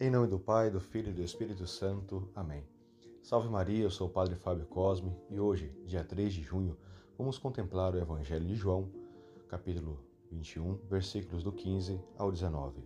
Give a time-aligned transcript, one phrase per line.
[0.00, 2.28] Em nome do Pai, do Filho e do Espírito Santo.
[2.34, 2.64] Amém.
[3.22, 6.76] Salve Maria, eu sou o Padre Fábio Cosme e hoje, dia 3 de junho,
[7.16, 8.90] vamos contemplar o Evangelho de João,
[9.46, 10.00] capítulo
[10.32, 12.82] 21, versículos do 15 ao 19.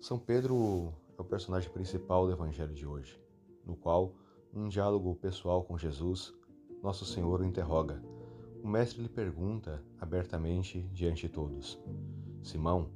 [0.00, 3.16] São Pedro é o personagem principal do Evangelho de hoje,
[3.64, 4.16] no qual,
[4.52, 6.34] num diálogo pessoal com Jesus,
[6.82, 8.02] nosso Senhor o interroga.
[8.64, 11.78] O Mestre lhe pergunta abertamente diante de todos:
[12.42, 12.90] Simão,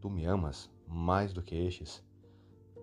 [0.00, 2.05] tu me amas mais do que estes?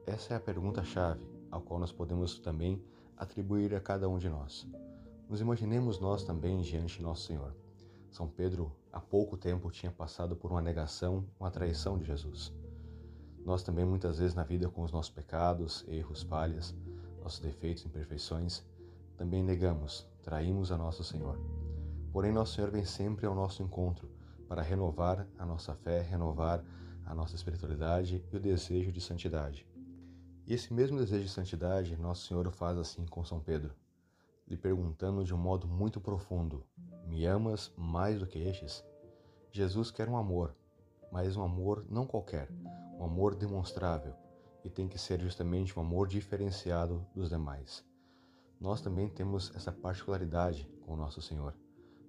[0.05, 2.84] Essa é a pergunta-chave, ao qual nós podemos também
[3.16, 4.67] atribuir a cada um de nós.
[5.29, 7.55] Nos imaginemos nós também diante de Nosso Senhor.
[8.12, 12.53] São Pedro, há pouco tempo, tinha passado por uma negação, uma traição de Jesus.
[13.45, 16.76] Nós também, muitas vezes, na vida, com os nossos pecados, erros, falhas,
[17.21, 18.62] nossos defeitos, imperfeições,
[19.15, 21.40] também negamos, traímos a Nosso Senhor.
[22.12, 24.12] Porém, Nosso Senhor vem sempre ao nosso encontro
[24.49, 26.62] para renovar a nossa fé, renovar
[27.05, 29.65] a nossa espiritualidade e o desejo de santidade.
[30.45, 33.73] E esse mesmo desejo de santidade, Nosso Senhor faz assim com São Pedro,
[34.45, 36.65] lhe perguntando de um modo muito profundo:
[37.07, 38.84] Me amas mais do que estes?
[39.51, 40.53] Jesus quer um amor,
[41.09, 42.49] mas um amor não qualquer,
[42.99, 44.13] um amor demonstrável,
[44.65, 47.85] e tem que ser justamente um amor diferenciado dos demais.
[48.59, 51.55] Nós também temos essa particularidade com nosso Senhor.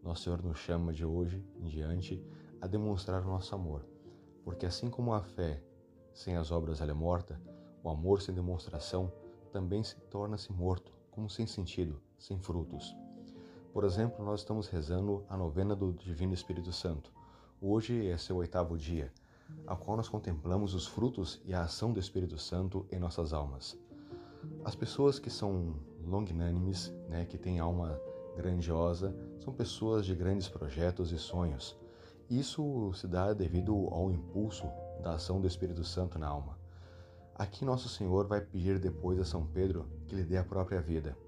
[0.02, 2.20] Nosso Senhor nos chama de hoje em diante
[2.60, 3.86] a demonstrar o nosso amor,
[4.42, 5.62] porque assim como a fé
[6.12, 7.40] sem as obras ela é morta,
[7.84, 9.12] o amor sem demonstração
[9.52, 12.96] também se torna-se morto, como sem sentido, sem frutos.
[13.74, 17.12] Por exemplo, nós estamos rezando a novena do Divino Espírito Santo.
[17.60, 19.12] Hoje é seu oitavo dia,
[19.66, 23.78] a qual nós contemplamos os frutos e a ação do Espírito Santo em nossas almas.
[24.64, 25.74] As pessoas que são
[26.06, 26.72] longânime,
[27.08, 28.00] né, que têm alma
[28.34, 31.76] grandiosa, são pessoas de grandes projetos e sonhos.
[32.30, 34.64] Isso se dá devido ao impulso
[35.02, 36.63] da ação do Espírito Santo na alma.
[37.36, 41.18] Aqui Nosso Senhor vai pedir depois a São Pedro que lhe dê a própria vida.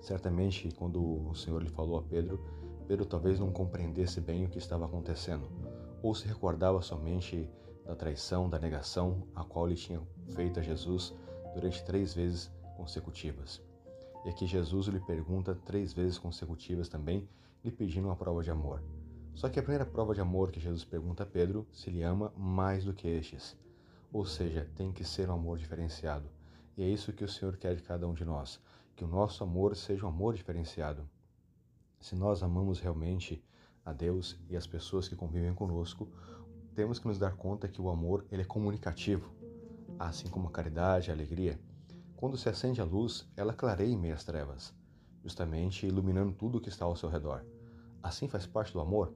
[0.00, 2.44] Certamente, quando o Senhor lhe falou a Pedro,
[2.88, 5.48] Pedro talvez não compreendesse bem o que estava acontecendo,
[6.02, 7.48] ou se recordava somente
[7.86, 10.02] da traição, da negação a qual ele tinha
[10.34, 11.14] feito a Jesus
[11.54, 13.62] durante três vezes consecutivas.
[14.24, 17.28] E aqui Jesus lhe pergunta três vezes consecutivas também,
[17.62, 18.82] lhe pedindo uma prova de amor.
[19.34, 22.32] Só que a primeira prova de amor que Jesus pergunta a Pedro se ele ama
[22.36, 23.56] mais do que estes.
[24.12, 26.28] Ou seja, tem que ser um amor diferenciado.
[26.76, 28.60] E é isso que o Senhor quer de cada um de nós,
[28.94, 31.08] que o nosso amor seja um amor diferenciado.
[31.98, 33.42] Se nós amamos realmente
[33.84, 36.08] a Deus e as pessoas que convivem conosco,
[36.74, 39.32] temos que nos dar conta que o amor ele é comunicativo,
[39.98, 41.58] assim como a caridade, a alegria.
[42.16, 44.74] Quando se acende a luz, ela clareia em meio às trevas,
[45.24, 47.44] justamente iluminando tudo o que está ao seu redor.
[48.02, 49.14] Assim faz parte do amor.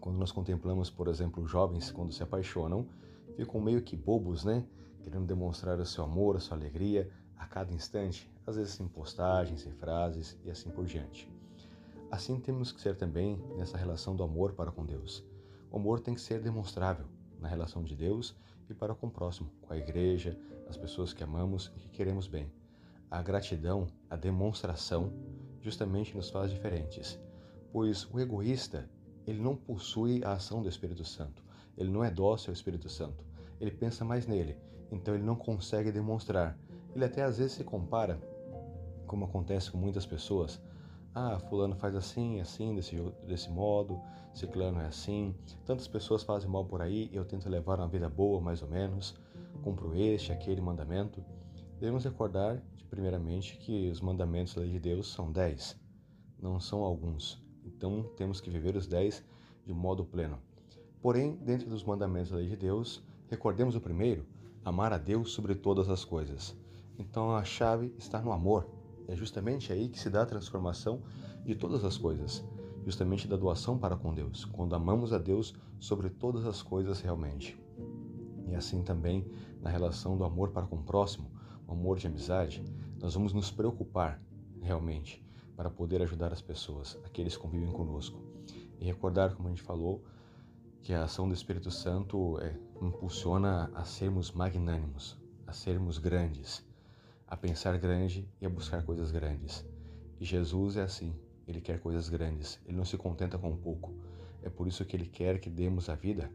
[0.00, 2.88] Quando nós contemplamos, por exemplo, jovens quando se apaixonam,
[3.36, 4.64] ficam meio que bobos, né?
[5.00, 9.66] Querendo demonstrar o seu amor, a sua alegria a cada instante, às vezes em postagens,
[9.66, 11.28] em frases e assim por diante.
[12.10, 15.24] Assim temos que ser também nessa relação do amor para com Deus.
[15.70, 17.06] O amor tem que ser demonstrável
[17.40, 18.36] na relação de Deus
[18.68, 20.38] e para com o próximo, com a igreja,
[20.68, 22.52] as pessoas que amamos e que queremos bem.
[23.10, 25.12] A gratidão, a demonstração,
[25.60, 27.18] justamente nos faz diferentes,
[27.72, 28.88] pois o egoísta,
[29.26, 31.42] ele não possui a ação do Espírito Santo,
[31.76, 33.24] ele não é dócil ao Espírito Santo,
[33.60, 34.56] ele pensa mais nele,
[34.90, 36.58] então ele não consegue demonstrar.
[36.94, 38.20] Ele até às vezes se compara,
[39.06, 40.60] como acontece com muitas pessoas.
[41.14, 42.96] Ah, fulano faz assim, assim, desse,
[43.26, 44.00] desse modo,
[44.34, 45.34] ciclano é assim.
[45.64, 49.14] Tantas pessoas fazem mal por aí, eu tento levar uma vida boa, mais ou menos.
[49.62, 51.24] Cumpro este, aquele mandamento.
[51.78, 55.78] Devemos recordar, primeiramente, que os mandamentos da lei de Deus são dez,
[56.40, 57.42] não são alguns.
[57.64, 59.24] Então temos que viver os dez
[59.64, 60.38] de modo pleno.
[61.02, 64.24] Porém, dentro dos mandamentos da lei de Deus, recordemos o primeiro:
[64.64, 66.56] amar a Deus sobre todas as coisas.
[66.96, 68.68] Então a chave está no amor.
[69.08, 71.02] É justamente aí que se dá a transformação
[71.44, 72.44] de todas as coisas,
[72.84, 77.60] justamente da doação para com Deus, quando amamos a Deus sobre todas as coisas realmente.
[78.46, 79.26] E assim também
[79.60, 81.28] na relação do amor para com o próximo,
[81.66, 82.64] o amor de amizade,
[83.00, 84.22] nós vamos nos preocupar
[84.60, 85.20] realmente
[85.56, 88.20] para poder ajudar as pessoas, aqueles que convivem conosco.
[88.78, 90.04] E recordar, como a gente falou,
[90.82, 96.66] que a ação do Espírito Santo é, impulsiona a sermos magnânimos, a sermos grandes,
[97.26, 99.64] a pensar grande e a buscar coisas grandes.
[100.18, 101.14] E Jesus é assim,
[101.46, 103.94] ele quer coisas grandes, ele não se contenta com pouco.
[104.42, 106.28] É por isso que ele quer que demos a vida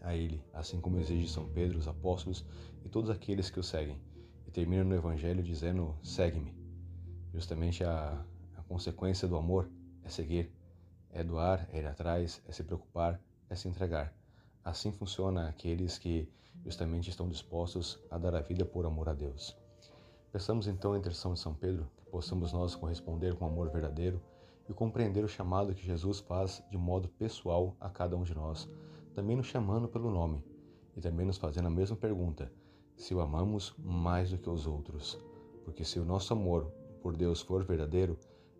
[0.00, 2.46] a ele, assim como exige São Pedro, os apóstolos
[2.84, 4.00] e todos aqueles que o seguem.
[4.46, 6.54] E termina no Evangelho dizendo: segue-me.
[7.34, 8.24] Justamente a,
[8.56, 9.68] a consequência do amor
[10.04, 10.52] é seguir,
[11.10, 14.12] é doar, é ir atrás, é se preocupar, é se entregar.
[14.64, 16.28] Assim funciona aqueles que
[16.64, 19.56] justamente estão dispostos a dar a vida por amor a Deus.
[20.30, 24.20] Peçamos então a intercessão de São Pedro que possamos nós corresponder com amor verdadeiro
[24.68, 28.68] e compreender o chamado que Jesus faz de modo pessoal a cada um de nós,
[29.14, 30.44] também nos chamando pelo nome
[30.96, 32.52] e também nos fazendo a mesma pergunta:
[32.96, 35.18] se o amamos mais do que os outros.
[35.64, 36.72] Porque se o nosso amor
[37.02, 38.18] por Deus for verdadeiro,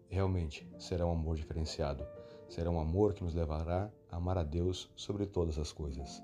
[0.08, 2.06] realmente será um amor diferenciado,
[2.48, 6.22] será um amor que nos levará a amar a Deus sobre todas as coisas.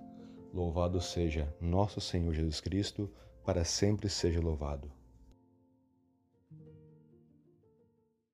[0.52, 3.10] Louvado seja nosso Senhor Jesus Cristo,
[3.44, 4.90] para sempre seja louvado.